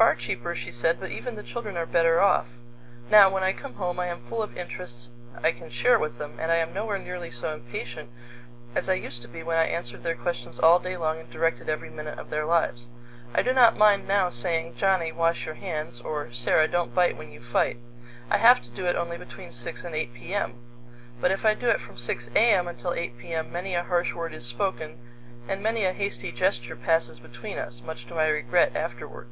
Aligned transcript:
"Far 0.00 0.14
cheaper," 0.14 0.54
she 0.54 0.72
said, 0.72 0.98
"but 0.98 1.10
even 1.10 1.36
the 1.36 1.42
children 1.42 1.76
are 1.76 1.84
better 1.84 2.22
off. 2.22 2.52
Now, 3.10 3.28
when 3.28 3.42
I 3.42 3.52
come 3.52 3.74
home, 3.74 4.00
I 4.00 4.06
am 4.06 4.22
full 4.22 4.42
of 4.42 4.56
interests 4.56 5.10
I 5.42 5.52
can 5.52 5.68
share 5.68 5.98
with 5.98 6.16
them, 6.16 6.38
and 6.40 6.50
I 6.50 6.54
am 6.54 6.72
nowhere 6.72 6.96
nearly 6.96 7.30
so 7.30 7.52
impatient 7.52 8.08
as 8.74 8.88
I 8.88 8.94
used 8.94 9.20
to 9.20 9.28
be 9.28 9.42
when 9.42 9.58
I 9.58 9.64
answered 9.64 10.02
their 10.02 10.14
questions 10.14 10.58
all 10.58 10.78
day 10.78 10.96
long 10.96 11.20
and 11.20 11.30
directed 11.30 11.68
every 11.68 11.90
minute 11.90 12.18
of 12.18 12.30
their 12.30 12.46
lives. 12.46 12.88
I 13.34 13.42
do 13.42 13.52
not 13.52 13.76
mind 13.76 14.08
now 14.08 14.30
saying, 14.30 14.76
'Johnny, 14.76 15.12
wash 15.12 15.44
your 15.44 15.56
hands,' 15.56 16.00
or, 16.00 16.32
'Sara, 16.32 16.66
don't 16.66 16.94
bite 16.94 17.18
when 17.18 17.30
you 17.30 17.42
fight.' 17.42 17.80
I 18.30 18.38
have 18.38 18.62
to 18.62 18.70
do 18.70 18.86
it 18.86 18.96
only 18.96 19.18
between 19.18 19.52
6 19.52 19.84
and 19.84 19.94
8 19.94 20.14
P.M. 20.14 20.54
But 21.20 21.30
if 21.30 21.44
I 21.44 21.52
do 21.52 21.66
it 21.68 21.78
from 21.78 21.98
6 21.98 22.28
A.M. 22.34 22.66
until 22.68 22.94
8 22.94 23.18
P.M., 23.18 23.52
many 23.52 23.74
a 23.74 23.84
harsh 23.84 24.14
word 24.14 24.32
is 24.32 24.46
spoken, 24.46 24.98
and 25.46 25.62
many 25.62 25.84
a 25.84 25.92
hasty 25.92 26.32
gesture 26.32 26.74
passes 26.76 27.20
between 27.20 27.58
us, 27.58 27.82
much 27.82 28.06
to 28.06 28.14
my 28.14 28.28
regret 28.28 28.74
afterward." 28.74 29.28